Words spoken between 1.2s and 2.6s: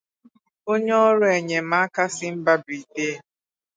enyem aka si mba